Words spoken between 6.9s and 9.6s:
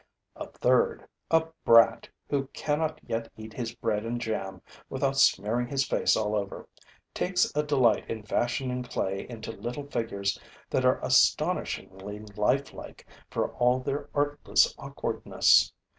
takes a delight in fashioning clay into